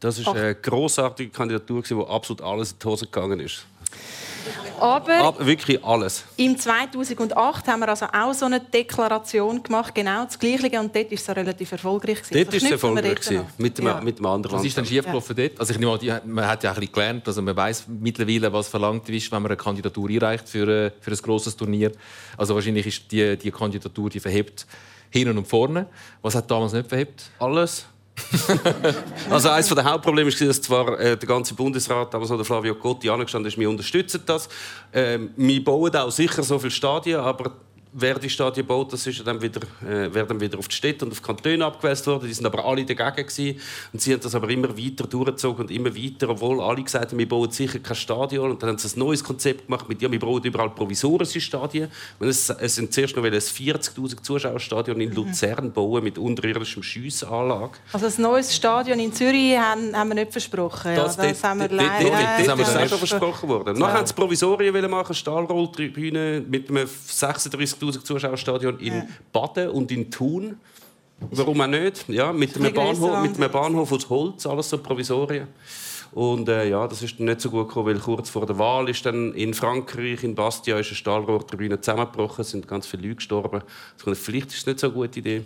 [0.00, 3.66] Das ist eine großartige Kandidatur, wo absolut alles in die Hose gegangen ist.
[4.80, 6.24] Aber Ab, wirklich alles.
[6.36, 11.10] Im 2008 haben wir also auch so eine Deklaration gemacht, genau das Gleiche, und dort
[11.10, 12.18] war es relativ erfolgreich.
[12.30, 13.18] Dort war es erfolgreich,
[13.56, 14.00] mit dem, ja.
[14.00, 15.48] mit dem anderen Was ist dann schiefgelaufen ja.
[15.48, 15.60] dort?
[15.60, 19.08] Also ich nehme man hat ja ein bisschen gelernt, also man weiß mittlerweile, was verlangt
[19.08, 21.92] ist, wenn man eine Kandidatur einreicht für, äh, für ein grosses Turnier.
[22.36, 24.66] Also wahrscheinlich ist die, die Kandidatur, die verhebt
[25.10, 25.86] hinten und vorne.
[26.20, 27.30] Was hat damals nicht verhebt?
[27.38, 27.86] Alles.
[29.30, 33.10] also eines der Hauptprobleme ist, dass zwar äh, der ganze Bundesrat, damals der Flavio Cotti
[33.10, 34.48] angestanden ist, wir unterstützen das.
[34.92, 37.52] Ähm, wir bauen auch sicher so viele Stadien, aber
[37.94, 41.04] wer die Stadien baut, das ist dann wieder, äh, wäre dann wieder auf die Städte
[41.04, 42.26] und auf die Kantone abgewälzt worden.
[42.26, 43.60] Die sind aber alle dagegen gewesen.
[43.92, 47.18] Und sie haben das aber immer weiter durchgezogen und immer weiter, obwohl alle gesagt haben,
[47.18, 48.50] wir bauen sicher kein Stadion.
[48.50, 51.90] Und dann haben sie ein neues Konzept gemacht mit, ja, wir bauen überall provisorische Stadien.
[52.18, 57.78] Und es, es sind zuerst noch ein 40'000 Zuschauerstadion in Luzern bauen mit unterirdischem Schiessanlage.
[57.92, 60.96] Also ein neues Stadion in Zürich haben, haben wir nicht versprochen.
[60.96, 62.10] Das, ja, das, das haben wir leider...
[62.10, 63.76] Das, haben wir schon versprochen worden.
[63.76, 63.80] Ja.
[63.80, 67.52] Nachher haben sie Provisorien machen, Stahlrolltribüne mit einem 36
[67.84, 69.06] 5000 Zuschauerstadion in ja.
[69.32, 70.56] Baden und in Thun.
[71.30, 72.08] Warum auch nicht?
[72.08, 75.48] Ja, mit einem Bahnhof, mit einem Bahnhof aus Holz, alles so Provisorien.
[76.12, 79.04] Und äh, ja, das ist nicht so gut gekommen, weil kurz vor der Wahl ist
[79.04, 83.62] dann in Frankreich, in Bastia, ist eine Stahlrohrtribüne zusammengebrochen, es sind ganz viele Leute gestorben.
[84.04, 85.44] Also, vielleicht ist es nicht so eine gute Idee.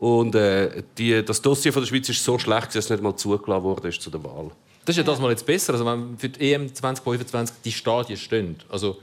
[0.00, 3.14] Und äh, die, das Dossier von der Schweiz ist so schlecht, dass es nicht mal
[3.14, 4.50] zugelassen wurde zu der Wahl.
[4.84, 5.72] Das ist ja das mal jetzt besser.
[5.72, 8.56] Also wenn für die EM 2025 die Stadien stehen.
[8.68, 8.98] Also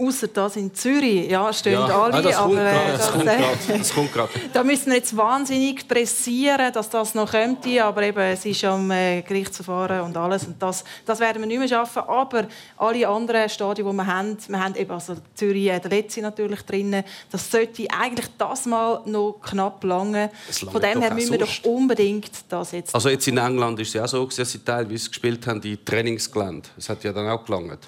[0.00, 1.86] Außer das in Zürich, ja, stehen Ja.
[1.86, 2.92] alle, Ah, das kommt aber äh, gerade.
[2.92, 3.88] Das das, kommt äh, gerade.
[3.94, 4.30] Kommt gerade.
[4.52, 8.90] da müssen wir jetzt wahnsinnig pressieren, dass das noch kommt, aber eben, es ist am
[8.92, 13.48] äh, Gerichtsverfahren und alles und das, das werden wir nicht mehr schaffen, aber alle anderen
[13.48, 17.50] Stadien, die wir haben, wir haben eben also Zürich, äh, der letzte natürlich drin, das
[17.50, 20.30] sollte eigentlich das mal noch knapp lange.
[20.48, 21.64] Es Von dem her müssen wir sonst.
[21.64, 24.60] doch unbedingt das jetzt Also jetzt in England ist es ja auch so, dass sie
[24.60, 26.68] teilweise gespielt haben, die Trainingsgelände.
[26.76, 27.78] Das hat ja dann auch gelangt.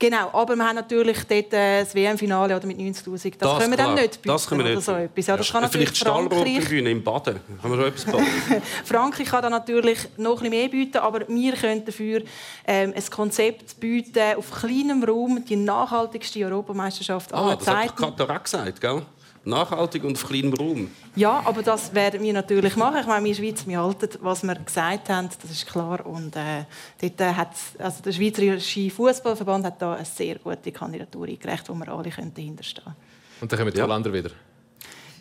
[0.00, 3.04] Genau, aber wir haben natürlich dort äh, das WM-Finale mit 90'000.
[3.04, 3.94] Das, Das können wir dann klar.
[3.96, 5.26] nicht bieten Das können wir oder nicht so etwas.
[5.26, 7.40] Ja, das kann natürlich Vielleicht im Baden.
[7.60, 8.06] Kann man schon etwas?
[8.86, 12.22] Frankreich kann da natürlich noch ein bisschen mehr bieten, aber wir können dafür
[12.66, 17.96] ähm, ein Konzept bieten auf kleinem Raum, die nachhaltigste Europameisterschaft aller Ah, das hat Zeiten.
[18.16, 19.02] Katar gesagt, gell?
[19.44, 20.90] Nachhaltig und auf kleinem Raum.
[21.16, 22.98] Ja, aber das werden wir natürlich machen.
[23.00, 26.04] Ich meine, wir in der Schweiz, wir halten, was wir gesagt haben, das ist klar.
[26.04, 26.64] Und äh,
[27.00, 31.74] dort äh, hat also der Schweizerische Fußballverband hat da eine sehr gute Kandidatur eingereicht, wo
[31.74, 32.96] wir alle können dahinterstehen können.
[33.40, 33.84] und dann kommen die Ja.
[33.86, 34.30] Holländer wieder.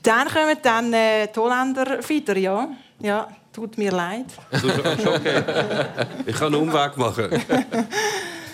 [0.03, 2.69] Dann kommen dann äh, die Holländer wieder, ja.
[3.01, 4.25] Ja, tut mir leid.
[4.51, 5.43] Das ist ist okay.
[6.25, 7.29] Ich kann einen Umweg machen.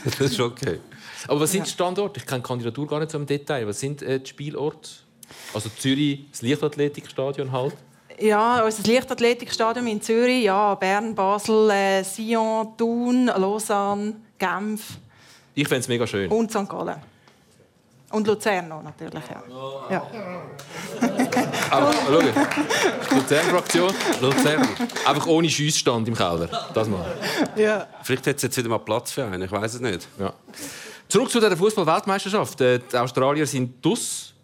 [0.05, 0.79] Das ist okay.
[1.27, 2.19] Aber was sind die Standorte?
[2.19, 3.65] Ich kenne die Kandidatur gar nicht so im Detail.
[3.67, 4.87] Was sind äh, die Spielorte?
[5.53, 7.75] Also Zürich, das Leichtathletikstadion halt.
[8.19, 14.97] Ja, unser Leichtathletikstadion in Zürich, ja, Bern, Basel, äh, Sion, Thun, Lausanne, Genf
[15.53, 16.31] Ich fände es mega schön.
[16.31, 16.69] und St.
[16.69, 16.95] Gallen.
[18.11, 19.43] Und Luzern noch natürlich, ja.
[19.89, 20.07] ja.
[21.69, 23.93] Aber schau, Luzern-Fraktion.
[24.21, 24.67] Luzern.
[25.05, 26.47] Einfach ohne Schiessstand im Keller.
[26.73, 27.05] Das mal.
[27.57, 27.87] ja.
[28.03, 30.07] Vielleicht hat es jetzt wieder mal Platz für einen, ich weiß es nicht.
[30.19, 30.31] Ja.
[31.09, 32.61] Zurück zu der Fußball-Weltmeisterschaft.
[32.61, 34.34] Äh, Die Australier sind dus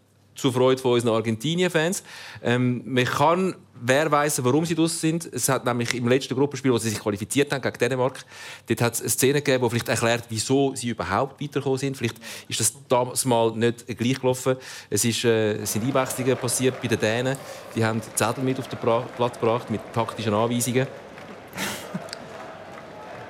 [0.41, 2.01] zur Freude von unseren Argentinien-Fans.
[2.43, 5.31] Ähm, man kann, wer weiß, warum sie dus sind.
[5.31, 8.25] Es hat nämlich im letzten Gruppenspiel, wo sie sich qualifiziert haben gegen Dänemark,
[8.67, 11.95] dort hat es eine Szene gegeben, die vielleicht erklärt, wieso sie überhaupt weitergekommen sind.
[11.95, 12.15] Vielleicht
[12.47, 14.55] ist das damals mal nicht gleich gelaufen.
[14.89, 17.37] Es, ist, äh, es sind Einwechslungen passiert bei den Dänen.
[17.75, 20.87] Die haben Zettel mit auf den Platz gebracht mit taktischen Anweisungen.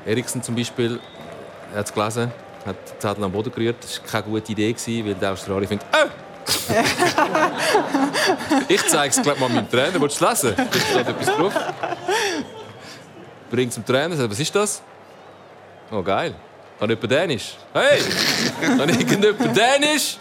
[0.05, 0.97] Eriksen zum Beispiel
[1.75, 2.31] hat es gelesen,
[2.65, 3.83] hat die Zettel am Boden gerührt.
[3.83, 4.73] Das war keine gute Idee,
[5.05, 6.30] weil der Australier findet, oh!
[8.67, 10.01] ich zeige es mal meinem Trainer.
[10.01, 10.55] Willst du es lesen?
[10.55, 11.53] Da steht etwas drauf.
[13.49, 14.81] Bringt zum Trainer, sagt, was ist das?
[15.91, 16.33] Oh, geil.
[16.79, 17.57] Kann jemand Dänisch?
[17.73, 18.01] Hey!
[18.61, 20.17] Kann irgendjemand Dänisch?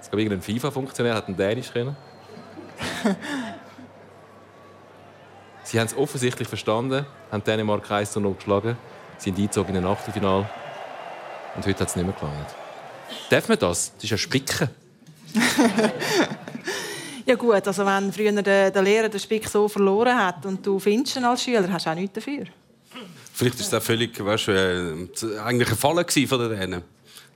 [0.00, 1.96] Es gab irgendeinen FIFA-Funktionär, hat einen Dänisch können.
[5.62, 8.76] Sie haben es offensichtlich verstanden, haben Dänemark 1 zu 0 geschlagen,
[9.16, 10.48] sind eingezogen in ein Achtelfinale
[11.56, 12.63] und heute hat es nicht mehr gelangt.
[13.30, 13.92] Darf man das?
[13.94, 14.68] Das ist ja Spicken.
[17.26, 20.78] ja gut, also wenn früher der, der Lehrer den Spick so verloren hat und du
[20.78, 22.44] findest ihn als Schüler, hast du auch nichts dafür.
[23.32, 26.82] Vielleicht ist es auch völlig, weißt, du, äh, eigentlich ein Fall von den Dänen.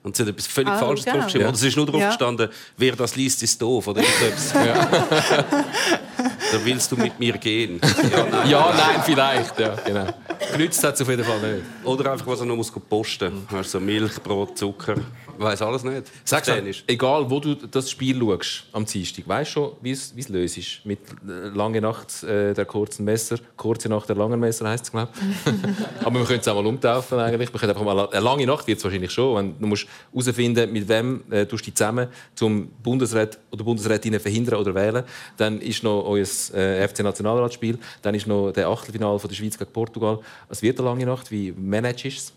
[0.08, 1.16] Und sie hat etwas völlig Ah, Falsches genau.
[1.18, 1.42] draufgeschrieben.
[1.42, 1.48] Ja.
[1.48, 2.06] Oder es ist nur drauf Ja.
[2.08, 3.88] gestanden, wer das liest, ist doof.
[3.88, 4.52] Oder irgendetwas.
[6.52, 7.80] da willst du mit mir gehen.
[8.10, 8.48] Ja, nein.
[8.50, 9.58] Ja, nein, vielleicht.
[9.60, 10.06] Ja, genau.
[10.52, 11.64] Genützt hat es auf jeden Fall nicht.
[11.84, 13.60] Oder einfach, was er noch muss posten muss.
[13.60, 14.94] Weißt, so Milch, Brot, Zucker.
[14.96, 16.04] Ich weiß alles nicht.
[16.24, 16.82] Sag Dänisch.
[16.86, 20.28] egal wo du das Spiel schaust am Dienstag, weißt du schon, wie es wie es
[20.28, 20.80] löst ist?
[20.84, 24.90] Mit äh, lange Nacht äh, der kurzen Messer, kurze Nacht der langen Messer heißt es
[24.90, 25.52] glaube ich.
[26.06, 27.52] Aber wir können es auch mal umtaufen eigentlich.
[27.52, 29.36] Wir können einfach mal eine lange Nacht wird es wahrscheinlich schon.
[29.36, 34.60] Wenn du musst herausfinden, mit wem äh, du dich zusammen zum Bundesrat oder Bundesrätinnen verhindern
[34.60, 35.04] oder wählen.
[35.36, 39.58] Dann ist noch euer äh, FC Nationalratsspiel, dann ist noch der Achtelfinale von der Schweiz
[39.58, 40.20] gegen Portugal.
[40.48, 41.30] Es wird eine lange Nacht.
[41.30, 42.32] Wie managst du es?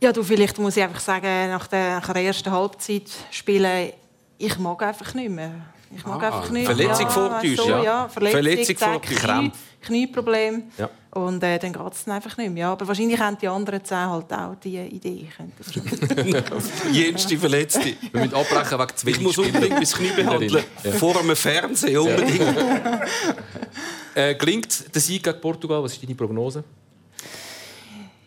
[0.00, 3.90] Ja, du, vielleicht muss ich einfach sagen, nach der, nach der ersten Halbzeit spielen,
[4.38, 5.73] ich mag einfach nicht mehr.
[5.96, 7.82] Ich mag Ah, einfach nicht Verletzung ja, vortäuschen, so, ja.
[7.82, 8.08] ja.
[8.08, 9.00] Verletzung, Verletzung.
[9.00, 9.58] Knie, Krampf.
[9.82, 10.62] Knieproblem.
[10.78, 10.90] Ja.
[11.10, 12.62] Und äh, dann geht es einfach nicht mehr.
[12.62, 15.28] Ja, aber wahrscheinlich haben die anderen zehn halt auch diese Idee.
[16.92, 17.94] Jenste Verletzte.
[18.10, 20.64] Wir müssen abbrechen wegen zu Ich muss unbedingt mein Knie behandeln.
[20.82, 20.92] Ja.
[20.92, 22.42] Vor einem Fernsehen unbedingt.
[24.16, 25.82] Äh, gelingt der Sieg gegen Portugal?
[25.82, 26.62] Was ist deine Prognose?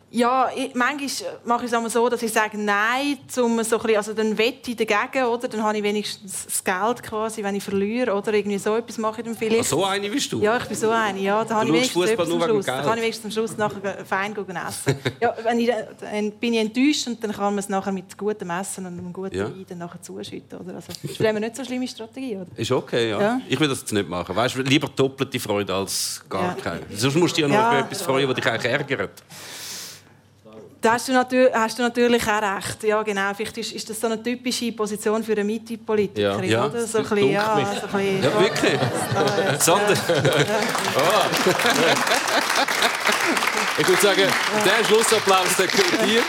[0.09, 3.81] Ja, ich, manchmal mache ich es einmal so, dass ich sage Nein, zum so ein
[3.81, 5.49] bisschen, also dann wette ich dagegen, oder?
[5.49, 9.19] Dann habe ich wenigstens das Geld quasi, wenn ich verliere, oder irgendwie so etwas mache
[9.19, 9.65] ich dann vielleicht.
[9.65, 10.41] So eine bist du?
[10.41, 11.19] Ja, ich bin so eine.
[11.19, 12.65] Ja, da habe ich wenigstens Fußball am nur Schluss.
[12.65, 12.85] Da Geld.
[12.85, 14.95] kann ich wenigstens am Schluss nachher fein essen.
[15.19, 18.49] ja, wenn ich, dann bin ich enttäuscht und dann kann man es nachher mit gutem
[18.49, 19.45] Essen und einem guten Ja.
[19.45, 20.57] Wein dann nachher zuschütten.
[20.57, 20.75] Oder?
[20.75, 22.37] Also, das ist vielleicht nicht so eine schlimme Strategie.
[22.37, 22.47] Oder?
[22.55, 23.19] Ist okay, ja.
[23.21, 23.41] Ja.
[23.49, 24.33] Ich will das jetzt nicht machen.
[24.33, 26.63] Weißt, du, lieber doppelte Freude als gar Ja.
[26.63, 26.81] keine.
[26.95, 27.79] Sonst musst du dich ja noch Ja.
[27.81, 29.21] etwas freuen, was dich eigentlich ärgert.
[30.87, 32.83] Da hast du, natürlich, hast du natürlich auch recht.
[32.83, 33.33] Ja, genau.
[33.35, 36.41] Vielleicht ist, ist das so eine typische Position für eine Mitte-Politiker.
[36.45, 36.65] Ja.
[36.65, 36.87] Oder?
[36.87, 38.79] So ein bisschen, ja, so ein bisschen, Ja, wirklich.
[39.59, 39.93] Sander.
[43.79, 44.23] Ich würde sagen,
[44.65, 46.23] der Schlussapplaus der gehört dir.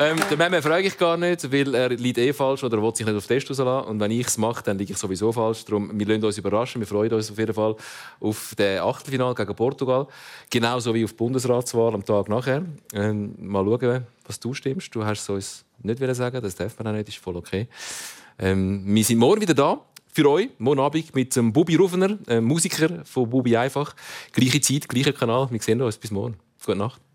[0.00, 3.04] Ähm, den Memme frage ich gar nicht, weil er liegt eh falsch oder will sich
[3.04, 3.88] nicht auf den Test rauslassen.
[3.88, 5.64] Und wenn ich es mache, dann liege ich sowieso falsch.
[5.64, 6.80] Darum, wir lassen uns überraschen.
[6.80, 7.74] Wir freuen uns auf jeden Fall
[8.20, 10.06] auf das Achtelfinale gegen Portugal.
[10.50, 12.62] Genauso wie auf die Bundesratswahl am Tag nachher.
[12.94, 14.94] Ähm, mal schauen, was du stimmst.
[14.94, 17.66] Du hast es uns nicht sagen das darf man auch nicht, ist voll okay.
[18.38, 19.80] Ähm, wir sind morgen wieder da.
[20.12, 23.96] Für euch, morgen Abend mit dem Bubi Rufener, äh, Musiker von Bubi Einfach.
[24.32, 25.48] Gleiche Zeit, gleicher Kanal.
[25.50, 25.98] Wir sehen uns.
[25.98, 26.36] Bis morgen.
[26.64, 27.07] Gute Nacht.